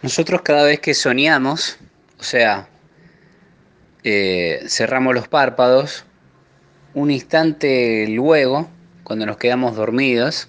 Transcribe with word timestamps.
Nosotros 0.00 0.42
cada 0.42 0.62
vez 0.62 0.78
que 0.78 0.94
soñamos, 0.94 1.76
o 2.20 2.22
sea, 2.22 2.68
eh, 4.04 4.64
cerramos 4.68 5.12
los 5.12 5.26
párpados, 5.26 6.04
un 6.94 7.10
instante 7.10 8.06
luego, 8.08 8.70
cuando 9.02 9.26
nos 9.26 9.38
quedamos 9.38 9.74
dormidos 9.74 10.48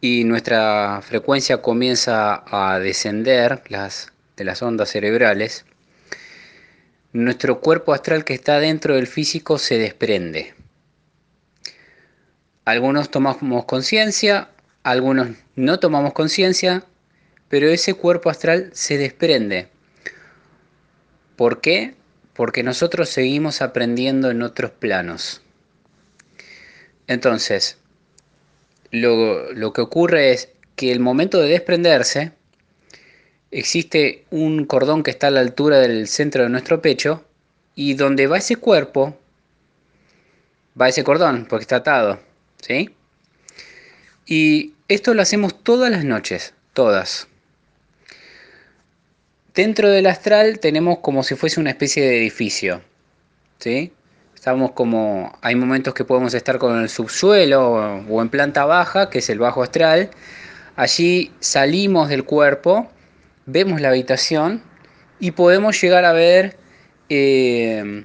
y 0.00 0.24
nuestra 0.24 1.00
frecuencia 1.00 1.62
comienza 1.62 2.42
a 2.46 2.80
descender 2.80 3.62
las, 3.68 4.12
de 4.36 4.44
las 4.44 4.62
ondas 4.62 4.90
cerebrales, 4.90 5.64
nuestro 7.12 7.60
cuerpo 7.60 7.92
astral 7.92 8.24
que 8.24 8.34
está 8.34 8.58
dentro 8.58 8.96
del 8.96 9.06
físico 9.06 9.58
se 9.58 9.78
desprende. 9.78 10.54
Algunos 12.64 13.12
tomamos 13.12 13.64
conciencia, 13.64 14.50
algunos 14.82 15.28
no 15.54 15.78
tomamos 15.78 16.14
conciencia, 16.14 16.84
pero 17.48 17.68
ese 17.68 17.94
cuerpo 17.94 18.30
astral 18.30 18.70
se 18.72 18.98
desprende. 18.98 19.68
¿Por 21.36 21.60
qué? 21.60 21.94
Porque 22.34 22.62
nosotros 22.62 23.08
seguimos 23.08 23.62
aprendiendo 23.62 24.30
en 24.30 24.42
otros 24.42 24.70
planos. 24.70 25.42
Entonces, 27.06 27.78
lo, 28.90 29.52
lo 29.52 29.72
que 29.72 29.80
ocurre 29.80 30.32
es 30.32 30.50
que 30.76 30.92
el 30.92 31.00
momento 31.00 31.40
de 31.40 31.48
desprenderse, 31.48 32.32
existe 33.50 34.24
un 34.30 34.64
cordón 34.66 35.02
que 35.02 35.10
está 35.10 35.28
a 35.28 35.30
la 35.30 35.40
altura 35.40 35.78
del 35.78 36.06
centro 36.08 36.42
de 36.42 36.50
nuestro 36.50 36.82
pecho 36.82 37.24
y 37.74 37.94
donde 37.94 38.26
va 38.26 38.38
ese 38.38 38.56
cuerpo, 38.56 39.18
va 40.80 40.88
ese 40.88 41.04
cordón, 41.04 41.46
porque 41.48 41.62
está 41.62 41.76
atado, 41.76 42.20
¿sí? 42.60 42.90
Y 44.26 44.74
esto 44.88 45.14
lo 45.14 45.22
hacemos 45.22 45.62
todas 45.62 45.90
las 45.90 46.04
noches, 46.04 46.54
todas. 46.74 47.28
Dentro 49.58 49.90
del 49.90 50.06
astral 50.06 50.60
tenemos 50.60 50.98
como 51.00 51.24
si 51.24 51.34
fuese 51.34 51.58
una 51.58 51.70
especie 51.70 52.04
de 52.04 52.16
edificio, 52.16 52.80
¿sí? 53.58 53.92
Estamos 54.32 54.70
como, 54.70 55.36
hay 55.42 55.56
momentos 55.56 55.94
que 55.94 56.04
podemos 56.04 56.32
estar 56.32 56.58
con 56.58 56.80
el 56.80 56.88
subsuelo 56.88 57.72
o 58.08 58.22
en 58.22 58.28
planta 58.28 58.66
baja, 58.66 59.10
que 59.10 59.18
es 59.18 59.28
el 59.30 59.40
bajo 59.40 59.64
astral. 59.64 60.10
Allí 60.76 61.32
salimos 61.40 62.08
del 62.08 62.22
cuerpo, 62.22 62.88
vemos 63.46 63.80
la 63.80 63.88
habitación 63.88 64.62
y 65.18 65.32
podemos 65.32 65.80
llegar 65.80 66.04
a 66.04 66.12
ver 66.12 66.56
eh, 67.08 68.04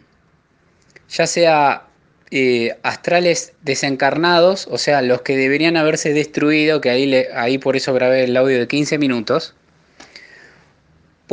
ya 1.07 1.27
sea 1.27 1.83
eh, 2.31 2.77
astrales 2.81 3.53
desencarnados, 3.61 4.67
o 4.71 4.79
sea, 4.79 5.03
los 5.03 5.21
que 5.21 5.37
deberían 5.37 5.77
haberse 5.77 6.13
destruido, 6.13 6.81
que 6.81 6.89
ahí, 6.89 7.13
ahí 7.35 7.59
por 7.59 7.75
eso 7.75 7.93
grabé 7.93 8.23
el 8.23 8.35
audio 8.37 8.57
de 8.57 8.67
15 8.67 8.97
minutos, 8.97 9.53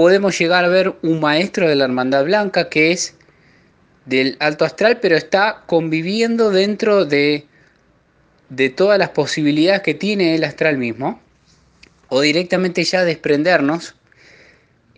podemos 0.01 0.39
llegar 0.39 0.65
a 0.65 0.69
ver 0.69 0.95
un 1.03 1.20
maestro 1.20 1.69
de 1.69 1.77
la 1.77 1.84
Hermandad 1.84 2.25
Blanca 2.25 2.70
que 2.70 2.91
es 2.91 3.12
del 4.06 4.39
alto 4.41 4.65
astral, 4.65 4.98
pero 4.98 5.15
está 5.15 5.65
conviviendo 5.67 6.51
dentro 6.51 7.05
de, 7.05 7.45
de 8.48 8.71
todas 8.71 8.98
las 8.98 9.11
posibilidades 9.11 9.83
que 9.83 9.93
tiene 9.93 10.34
el 10.34 10.45
astral 10.45 10.78
mismo, 10.78 11.21
o 12.09 12.23
directamente 12.23 12.83
ya 12.83 13.05
desprendernos 13.05 13.95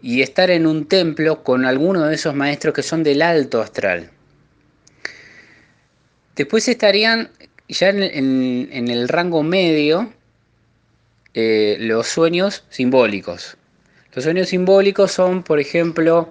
y 0.01 0.23
estar 0.23 0.53
en 0.53 0.69
un 0.69 0.87
templo 0.87 1.43
con 1.43 1.67
alguno 1.67 2.05
de 2.05 2.15
esos 2.15 2.37
maestros 2.37 2.73
que 2.73 2.85
son 2.85 3.03
del 3.03 3.23
alto 3.23 3.61
astral. 3.61 4.09
Después 6.37 6.69
estarían 6.69 7.29
ya 7.67 7.89
en, 7.89 8.89
el 8.89 9.09
rango 9.09 9.43
medio 9.43 10.13
eh, 11.35 11.77
los 11.81 12.07
sueños 12.07 12.63
simbólicos. 12.71 13.57
Los 14.15 14.25
sueños 14.25 14.51
simbólicos 14.51 15.11
son, 15.11 15.43
por 15.43 15.59
ejemplo, 15.59 16.29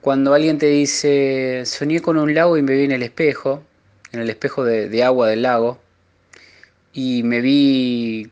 cuando 0.00 0.32
alguien 0.32 0.56
te 0.56 0.64
dice, 0.66 1.62
soñé 1.66 2.00
con 2.00 2.16
un 2.16 2.32
lago 2.32 2.56
y 2.56 2.62
me 2.62 2.72
vi 2.72 2.84
en 2.84 2.92
el 2.92 3.02
espejo, 3.02 3.62
en 4.12 4.20
el 4.20 4.30
espejo 4.30 4.64
de, 4.64 5.04
agua 5.04 5.28
del 5.28 5.42
lago, 5.42 5.78
y 6.94 7.22
me 7.22 7.42
vi, 7.42 8.30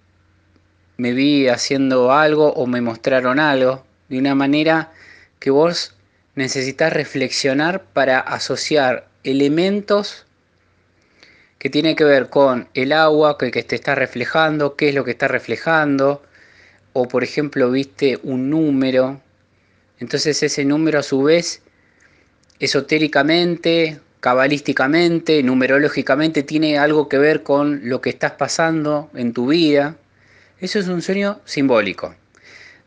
me 0.97 1.13
vi 1.13 1.49
haciendo 1.49 2.11
algo 2.11 2.55
o 2.55 2.67
me 2.67 2.81
mostraron 2.81 3.39
algo, 3.39 3.85
de 4.09 4.19
una 4.19 4.35
manera 4.35 4.93
que 5.39 5.51
vos 5.51 5.95
necesitas 6.35 6.91
reflexionar 6.91 7.85
para 7.85 8.19
asociar 8.19 9.09
elementos 9.25 10.25
que 11.59 11.69
tienen 11.69 11.97
que 11.97 12.05
ver 12.05 12.31
con 12.31 12.67
el 12.73 12.93
agua 12.93 13.37
que, 13.37 13.51
que 13.51 13.63
te 13.63 13.77
está 13.77 13.95
reflejando, 13.95 14.75
qué 14.75 14.89
es 14.89 14.95
lo 14.95 15.05
que 15.05 15.11
está 15.11 15.29
reflejando, 15.29 16.23
o 16.93 17.09
por 17.09 17.25
ejemplo 17.25 17.71
viste 17.71 18.19
un 18.23 18.51
número, 18.51 19.21
entonces 19.99 20.43
ese 20.43 20.65
número 20.65 20.99
a 20.99 21.03
su 21.03 21.23
vez 21.23 21.63
esotéricamente, 22.59 24.01
cabalísticamente, 24.21 25.43
numerológicamente 25.43 26.43
tiene 26.45 26.79
algo 26.79 27.09
que 27.09 27.19
ver 27.19 27.43
con 27.43 27.89
lo 27.89 28.01
que 28.01 28.11
estás 28.11 28.33
pasando 28.33 29.11
en 29.15 29.33
tu 29.33 29.49
vida. 29.49 29.97
Eso 30.61 30.79
es 30.79 30.87
un 30.87 31.03
sueño 31.03 31.41
simbólico. 31.45 32.15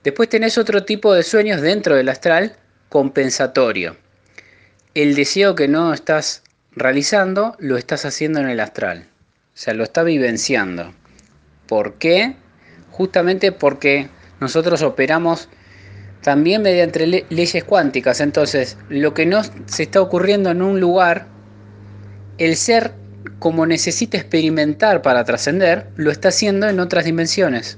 Después 0.03 0.29
tenés 0.29 0.57
otro 0.57 0.85
tipo 0.85 1.13
de 1.13 1.23
sueños 1.23 1.61
dentro 1.61 1.95
del 1.95 2.07
astral 2.07 2.55
compensatorio. 2.89 3.97
El 4.93 5.15
deseo 5.15 5.55
que 5.55 5.67
no 5.67 5.93
estás 5.93 6.41
realizando 6.71 7.57
lo 7.59 7.77
estás 7.77 8.05
haciendo 8.05 8.39
en 8.39 8.47
el 8.47 8.61
astral. 8.61 9.07
O 9.53 9.57
sea, 9.57 9.73
lo 9.73 9.83
está 9.83 10.03
vivenciando. 10.03 10.93
¿Por 11.67 11.95
qué? 11.95 12.35
Justamente 12.95 13.51
porque 13.51 14.07
nosotros 14.39 14.81
operamos 14.81 15.49
también 16.21 16.61
mediante 16.61 17.25
leyes 17.29 17.63
cuánticas. 17.65 18.21
Entonces, 18.21 18.77
lo 18.89 19.13
que 19.13 19.25
no 19.25 19.41
se 19.65 19.83
está 19.83 20.01
ocurriendo 20.01 20.49
en 20.49 20.61
un 20.61 20.79
lugar, 20.79 21.27
el 22.37 22.55
ser, 22.55 22.93
como 23.39 23.65
necesita 23.65 24.17
experimentar 24.17 25.01
para 25.01 25.25
trascender, 25.25 25.87
lo 25.97 26.09
está 26.09 26.29
haciendo 26.29 26.69
en 26.69 26.79
otras 26.79 27.03
dimensiones. 27.03 27.77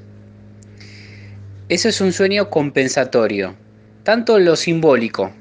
Eso 1.67 1.89
es 1.89 1.99
un 1.99 2.13
sueño 2.13 2.49
compensatorio. 2.49 3.55
Tanto 4.03 4.39
lo 4.39 4.55
simbólico 4.55 5.33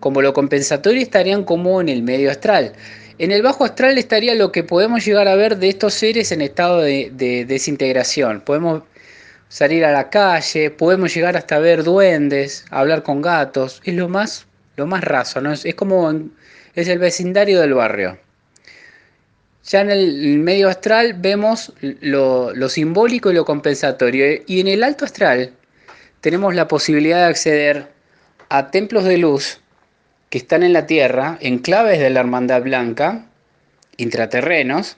como 0.00 0.22
lo 0.22 0.32
compensatorio 0.32 1.02
estarían 1.02 1.44
como 1.44 1.80
en 1.80 1.88
el 1.88 2.02
medio 2.02 2.30
astral. 2.30 2.72
En 3.18 3.32
el 3.32 3.42
bajo 3.42 3.64
astral 3.64 3.98
estaría 3.98 4.34
lo 4.34 4.52
que 4.52 4.62
podemos 4.62 5.04
llegar 5.04 5.26
a 5.26 5.34
ver 5.34 5.58
de 5.58 5.68
estos 5.68 5.94
seres 5.94 6.30
en 6.30 6.40
estado 6.40 6.80
de, 6.80 7.10
de 7.12 7.44
desintegración. 7.44 8.40
Podemos 8.40 8.84
salir 9.48 9.84
a 9.84 9.92
la 9.92 10.10
calle, 10.10 10.70
podemos 10.70 11.14
llegar 11.14 11.36
hasta 11.36 11.58
ver 11.58 11.82
duendes, 11.82 12.64
hablar 12.70 13.02
con 13.02 13.22
gatos, 13.22 13.80
es 13.84 13.94
lo 13.94 14.08
más, 14.08 14.46
lo 14.76 14.86
más 14.86 15.02
raso, 15.02 15.40
¿no? 15.40 15.52
es, 15.52 15.74
como 15.74 16.12
es 16.74 16.88
el 16.88 16.98
vecindario 16.98 17.60
del 17.60 17.74
barrio. 17.74 18.18
Ya 19.64 19.82
en 19.82 19.90
el 19.90 20.38
medio 20.38 20.68
astral 20.68 21.14
vemos 21.14 21.72
lo, 21.80 22.54
lo 22.54 22.68
simbólico 22.70 23.30
y 23.30 23.34
lo 23.34 23.44
compensatorio. 23.44 24.42
Y 24.46 24.60
en 24.60 24.68
el 24.68 24.82
alto 24.82 25.04
astral 25.04 25.52
tenemos 26.22 26.54
la 26.54 26.68
posibilidad 26.68 27.18
de 27.18 27.24
acceder 27.24 27.88
a 28.48 28.70
templos 28.70 29.04
de 29.04 29.18
luz 29.18 29.60
que 30.30 30.38
están 30.38 30.62
en 30.62 30.72
la 30.72 30.86
Tierra, 30.86 31.36
enclaves 31.40 31.98
de 31.98 32.08
la 32.10 32.20
Hermandad 32.20 32.62
Blanca, 32.62 33.26
intraterrenos, 33.98 34.96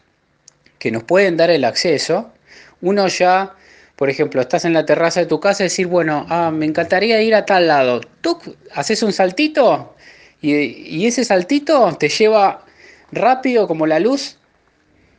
que 0.79 0.91
nos 0.91 1.03
pueden 1.03 1.37
dar 1.37 1.51
el 1.51 1.65
acceso. 1.65 2.33
Uno 2.81 3.09
ya 3.09 3.55
por 4.01 4.09
ejemplo, 4.09 4.41
estás 4.41 4.65
en 4.65 4.73
la 4.73 4.87
terraza 4.87 5.21
de 5.21 5.27
tu 5.27 5.41
casa 5.41 5.63
y 5.63 5.67
decir, 5.67 5.87
bueno, 5.87 6.25
ah, 6.31 6.51
me 6.51 6.65
encantaría 6.65 7.21
ir 7.21 7.35
a 7.35 7.45
tal 7.45 7.67
lado. 7.67 8.01
Tú 8.23 8.39
haces 8.73 9.03
un 9.03 9.13
saltito 9.13 9.95
y, 10.41 11.07
ese 11.07 11.23
saltito 11.23 11.95
te 11.99 12.09
lleva 12.09 12.65
rápido 13.13 13.69
como 13.69 13.87
la 13.87 14.01
luz, 14.01 14.39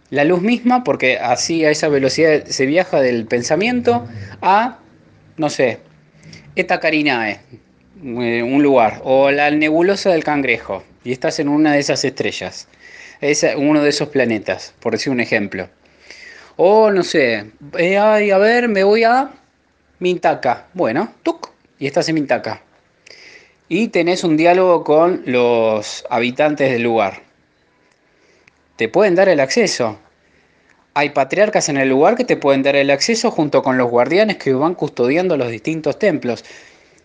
la 0.09 0.24
luz 0.24 0.42
misma, 0.42 0.84
porque 0.84 1.19
así 1.19 1.64
a 1.64 1.69
esa 1.69 1.90
velocidad 1.90 2.46
se 2.46 2.66
viaja 2.66 3.02
del 3.02 3.28
pensamiento 3.28 4.08
a, 4.42 4.80
no 5.38 5.51
sé, 5.51 5.77
Eta 6.56 6.80
Carinae, 6.80 7.39
eh, 8.04 8.42
un 8.42 8.63
lugar, 8.63 9.01
o 9.04 9.30
la 9.30 9.51
nebulosa 9.51 10.10
del 10.10 10.24
cangrejo, 10.24 10.84
y 11.04 11.12
estás 11.12 11.39
en 11.39 11.50
una 11.50 11.74
de 11.74 11.81
esas 11.81 12.04
estrellas, 12.04 12.68
es 13.22 13.45
uno 13.56 13.84
de 13.84 13.89
esos 13.92 14.10
planetas, 14.10 14.74
por 14.80 14.94
decir 14.94 15.13
un 15.13 15.19
ejemplo. 15.19 15.69
O 16.57 16.92
no 16.92 17.03
sé, 17.03 17.51
eh, 17.77 17.98
a 17.98 18.38
ver, 18.38 18.68
me 18.68 18.83
voy 18.83 19.03
a 19.03 19.31
Mintaca. 20.00 20.68
Bueno, 20.74 21.13
tuc, 21.24 21.50
y 21.80 21.88
estás 21.88 22.09
en 22.09 22.15
Mintaca. 22.15 22.62
Y 23.69 23.88
tenés 23.88 24.24
un 24.24 24.36
diálogo 24.36 24.83
con 24.83 25.21
los 25.25 26.06
habitantes 26.09 26.71
del 26.71 26.81
lugar. 26.81 27.21
Te 28.75 28.89
pueden 28.89 29.15
dar 29.15 29.30
el 29.30 29.39
acceso. 29.39 30.00
Hay 30.94 31.12
patriarcas 31.12 31.69
en 31.69 31.77
el 31.77 31.88
lugar 31.88 32.15
que 32.15 32.25
te 32.25 32.36
pueden 32.36 32.63
dar 32.63 32.75
el 32.75 32.89
acceso 32.89 33.31
junto 33.31 33.63
con 33.63 33.77
los 33.77 33.89
guardianes 33.89 34.38
que 34.38 34.53
van 34.53 34.75
custodiando 34.75 35.38
los 35.38 35.50
distintos 35.50 36.00
templos. 36.00 36.44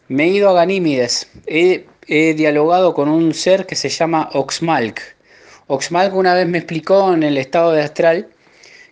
Me 0.08 0.24
he 0.24 0.28
ido 0.28 0.48
a 0.48 0.54
Ganímides. 0.54 1.28
He, 1.46 1.86
he 2.08 2.34
dialogado 2.34 2.94
con 2.94 3.08
un 3.08 3.32
ser 3.32 3.66
que 3.66 3.76
se 3.76 3.90
llama 3.90 4.30
Oxmalk. 4.32 5.00
Oxmalk 5.68 6.14
una 6.14 6.34
vez 6.34 6.48
me 6.48 6.58
explicó 6.58 7.12
en 7.12 7.22
el 7.22 7.38
estado 7.38 7.72
de 7.72 7.82
astral 7.82 8.28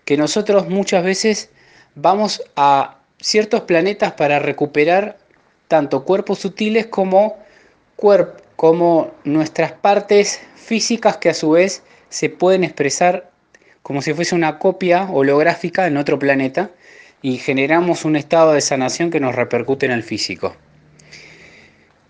que 0.05 0.17
nosotros 0.17 0.69
muchas 0.69 1.05
veces 1.05 1.51
vamos 1.95 2.43
a 2.57 2.99
ciertos 3.21 3.63
planetas 3.63 4.13
para 4.13 4.39
recuperar 4.39 5.19
tanto 5.69 6.05
cuerpos 6.05 6.41
sutiles 6.41 6.87
como, 6.87 7.39
como 8.57 9.15
nuestras 9.25 9.73
partes 9.73 10.41
físicas 10.57 11.17
que 11.17 11.31
a 11.31 11.35
su 11.35 11.51
vez 11.51 11.83
se 12.09 12.29
pueden 12.29 12.65
expresar 12.65 13.31
como 13.83 14.03
si 14.03 14.15
fuese 14.15 14.35
una 14.35 14.59
copia 14.59 15.05
holográfica 15.11 15.87
en 15.87 15.97
otro 15.97 16.19
planeta 16.19 16.71
y 17.23 17.39
generamos 17.39 18.05
un 18.05 18.17
estado 18.17 18.53
de 18.53 18.61
sanación 18.61 19.11
que 19.11 19.21
nos 19.21 19.35
repercute 19.35 19.87
en 19.87 19.93
el 19.93 20.03
físico. 20.03 20.55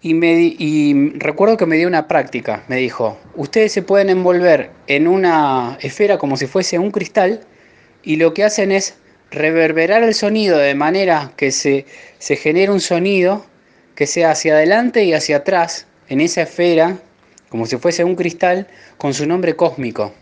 Y, 0.02 0.14
me, 0.14 0.34
y 0.34 1.12
recuerdo 1.18 1.56
que 1.56 1.66
me 1.66 1.76
dio 1.76 1.88
una 1.88 2.08
práctica, 2.08 2.64
me 2.68 2.76
dijo, 2.76 3.18
ustedes 3.36 3.72
se 3.72 3.82
pueden 3.82 4.10
envolver 4.10 4.70
en 4.86 5.08
una 5.08 5.78
esfera 5.80 6.18
como 6.18 6.36
si 6.36 6.46
fuese 6.46 6.78
un 6.78 6.90
cristal 6.90 7.40
y 8.04 8.16
lo 8.16 8.34
que 8.34 8.44
hacen 8.44 8.72
es 8.72 8.94
reverberar 9.30 10.02
el 10.02 10.14
sonido 10.14 10.58
de 10.58 10.74
manera 10.74 11.32
que 11.36 11.50
se, 11.50 11.86
se 12.18 12.36
genere 12.36 12.70
un 12.70 12.80
sonido 12.80 13.46
que 13.94 14.06
sea 14.06 14.30
hacia 14.30 14.54
adelante 14.54 15.04
y 15.04 15.14
hacia 15.14 15.38
atrás 15.38 15.86
en 16.08 16.20
esa 16.20 16.42
esfera, 16.42 16.98
como 17.48 17.66
si 17.66 17.76
fuese 17.76 18.04
un 18.04 18.16
cristal, 18.16 18.68
con 18.98 19.14
su 19.14 19.26
nombre 19.26 19.56
cósmico. 19.56 20.14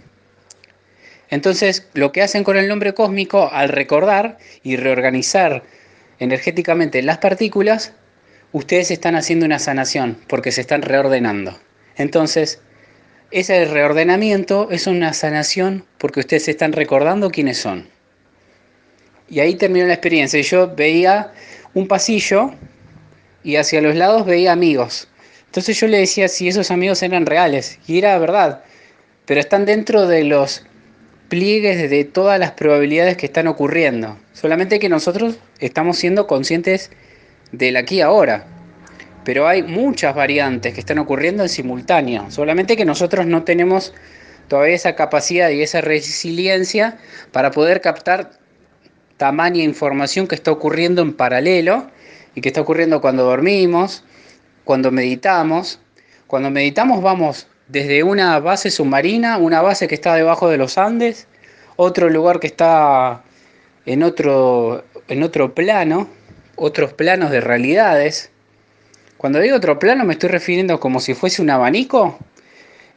Entonces, 1.31 1.89
lo 1.95 2.13
que 2.13 2.23
hacen 2.23 2.45
con 2.45 2.59
el 2.59 2.69
nombre 2.69 2.93
cósmico, 2.93 3.51
al 3.51 3.71
recordar 3.71 4.37
y 4.63 4.77
reorganizar 4.77 5.63
energéticamente 6.19 7.03
las 7.03 7.19
partículas, 7.19 7.95
ustedes 8.53 8.91
están 8.91 9.17
haciendo 9.17 9.47
una 9.47 9.59
sanación 9.59 10.19
porque 10.29 10.53
se 10.53 10.61
están 10.61 10.83
reordenando. 10.83 11.59
Entonces, 11.97 12.61
ese 13.33 13.65
reordenamiento 13.65 14.69
es 14.71 14.87
una 14.87 15.13
sanación 15.15 15.85
porque 15.99 16.21
ustedes 16.21 16.49
están 16.49 16.73
recordando 16.73 17.31
quiénes 17.31 17.59
son. 17.59 17.89
Y 19.29 19.41
ahí 19.41 19.55
terminó 19.55 19.87
la 19.87 19.95
experiencia. 19.95 20.41
Yo 20.43 20.75
veía 20.75 21.33
un 21.73 21.89
pasillo 21.89 22.53
y 23.43 23.57
hacia 23.57 23.81
los 23.81 23.97
lados 23.97 24.27
veía 24.27 24.53
amigos. 24.53 25.09
Entonces 25.47 25.79
yo 25.81 25.87
le 25.87 25.99
decía 25.99 26.29
si 26.29 26.49
esos 26.49 26.71
amigos 26.71 27.03
eran 27.03 27.25
reales. 27.25 27.79
Y 27.87 27.99
era 27.99 28.19
verdad. 28.19 28.63
Pero 29.25 29.41
están 29.41 29.65
dentro 29.65 30.07
de 30.07 30.25
los 30.25 30.67
pliegues 31.29 31.89
de 31.89 32.05
todas 32.05 32.39
las 32.39 32.53
probabilidades 32.53 33.17
que 33.17 33.25
están 33.25 33.47
ocurriendo. 33.47 34.19
Solamente 34.35 34.79
que 34.79 34.91
nosotros 34.91 35.37
estamos 35.61 35.97
siendo 35.97 36.27
conscientes 36.27 36.91
del 37.53 37.79
aquí 37.79 38.03
ahora. 38.03 38.47
Pero 39.25 39.47
hay 39.47 39.63
muchas 39.63 40.15
variantes 40.15 40.75
que 40.75 40.81
están 40.81 40.99
ocurriendo 40.99 41.43
en 41.43 41.49
simultáneo. 41.49 42.31
Solamente 42.31 42.77
que 42.77 42.85
nosotros 42.85 43.27
no 43.27 43.45
tenemos 43.45 43.95
todavía 44.49 44.75
esa 44.75 44.95
capacidad 44.95 45.51
y 45.51 45.63
esa 45.63 45.81
resiliencia 45.81 46.99
para 47.31 47.51
poder 47.53 47.81
captar 47.81 48.31
tamaña 49.17 49.63
información 49.63 50.27
que 50.27 50.35
está 50.35 50.51
ocurriendo 50.51 51.01
en 51.03 51.15
paralelo 51.15 51.91
y 52.35 52.41
que 52.41 52.49
está 52.49 52.61
ocurriendo 52.61 53.01
cuando 53.01 53.23
dormimos, 53.25 54.05
cuando 54.65 54.91
meditamos. 54.91 55.81
Cuando 56.27 56.51
meditamos 56.51 57.03
vamos 57.03 57.47
desde 57.69 58.03
una 58.03 58.41
base 58.41 58.71
submarina, 58.71 59.39
una 59.39 59.63
base 59.63 59.87
que 59.87 59.95
está 59.95 60.15
debajo 60.15 60.49
de 60.49 60.57
los 60.57 60.77
Andes, 60.79 61.29
otro 61.77 62.11
lugar 62.11 62.41
que 62.41 62.49
está 62.49 63.23
en 63.87 64.03
otro, 64.03 64.85
en 65.09 65.23
otro 65.23 65.55
plano, 65.55 66.09
otros 66.57 66.93
planos 66.93 67.31
de 67.31 67.41
realidades. 67.41 68.32
Cuando 69.23 69.39
digo 69.39 69.57
otro 69.57 69.79
plano 69.79 70.05
me 70.05 70.15
estoy 70.15 70.31
refiriendo 70.31 70.81
como 70.81 70.99
si 70.99 71.15
fuese 71.15 71.43
un 71.43 71.51
abanico 71.51 72.19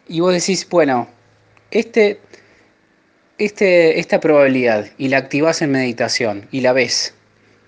y 0.07 0.21
vos 0.21 0.33
decís, 0.33 0.67
bueno, 0.67 1.07
este, 1.69 2.19
este, 3.37 3.99
esta 3.99 4.19
probabilidad 4.19 4.87
y 4.97 5.09
la 5.09 5.19
activás 5.19 5.61
en 5.61 5.69
meditación 5.69 6.47
y 6.49 6.61
la 6.61 6.73
ves. 6.73 7.13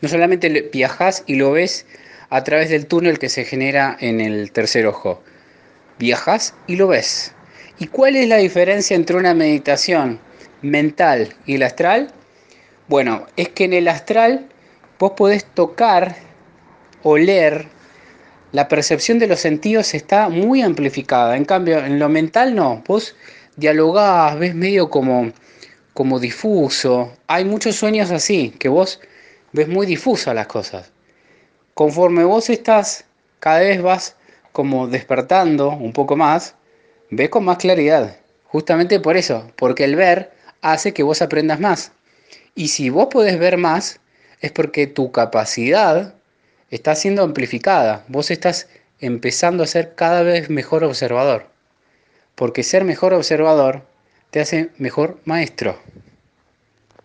No 0.02 0.10
solamente 0.10 0.50
viajás 0.74 1.24
y 1.28 1.36
lo 1.36 1.52
ves 1.52 1.86
a 2.32 2.44
través 2.44 2.72
del 2.72 2.88
túnel 2.88 3.20
que 3.20 3.30
se 3.30 3.46
genera 3.46 3.96
en 4.00 4.20
el 4.20 4.52
tercer 4.52 4.88
ojo, 4.88 5.22
viajas 6.00 6.56
y 6.66 6.78
lo 6.78 6.88
ves. 6.88 7.36
¿Y 7.78 7.86
cuál 7.86 8.16
es 8.16 8.28
la 8.28 8.38
diferencia 8.38 8.96
entre 8.96 9.18
una 9.18 9.36
meditación 9.36 10.20
mental 10.64 11.36
y 11.46 11.58
el 11.58 11.62
astral? 11.62 12.12
Bueno, 12.88 13.28
es 13.36 13.50
que 13.50 13.66
en 13.66 13.74
el 13.74 13.88
astral 13.88 14.50
vos 14.98 15.12
podés 15.12 15.46
tocar, 15.46 16.16
oler, 17.04 17.77
la 18.58 18.68
percepción 18.68 19.20
de 19.20 19.28
los 19.28 19.40
sentidos 19.40 19.94
está 19.94 20.30
muy 20.30 20.64
amplificada. 20.64 21.38
En 21.38 21.46
cambio, 21.46 21.78
en 21.78 22.00
lo 22.00 22.10
mental 22.10 22.56
no. 22.56 22.82
Vos 22.88 23.16
dialogás, 23.56 24.40
ves 24.40 24.56
medio 24.56 24.90
como, 24.90 25.32
como 25.94 26.20
difuso. 26.20 27.14
Hay 27.28 27.46
muchos 27.46 27.76
sueños 27.76 28.10
así, 28.10 28.50
que 28.58 28.68
vos 28.68 29.00
ves 29.52 29.68
muy 29.68 29.86
difusas 29.86 30.34
las 30.34 30.48
cosas. 30.48 30.90
Conforme 31.76 32.24
vos 32.24 32.50
estás, 32.50 33.06
cada 33.40 33.60
vez 33.60 33.80
vas 33.80 34.16
como 34.54 34.88
despertando 34.88 35.70
un 35.70 35.94
poco 35.94 36.16
más, 36.16 36.56
ves 37.12 37.30
con 37.30 37.46
más 37.46 37.60
claridad. 37.60 38.18
Justamente 38.46 39.00
por 39.00 39.18
eso, 39.18 39.52
porque 39.56 39.84
el 39.84 39.96
ver 39.96 40.32
hace 40.64 40.96
que 40.96 41.04
vos 41.04 41.22
aprendas 41.22 41.60
más. 41.60 41.92
Y 42.56 42.70
si 42.70 42.90
vos 42.90 43.10
podés 43.12 43.38
ver 43.38 43.58
más, 43.58 44.00
es 44.42 44.52
porque 44.52 44.88
tu 44.88 45.12
capacidad 45.12 46.17
está 46.70 46.96
siendo 46.96 47.24
amplificada. 47.24 48.04
Vos 48.08 48.32
estás 48.32 48.70
empezando 49.00 49.64
a 49.64 49.68
ser 49.68 49.96
cada 49.96 50.24
vez 50.24 50.50
mejor 50.50 50.84
observador. 50.84 51.48
Porque 52.36 52.64
ser 52.64 52.84
mejor 52.84 53.14
observador 53.14 53.84
te 54.32 54.40
hace 54.40 54.70
mejor 54.78 55.20
maestro. 55.26 55.80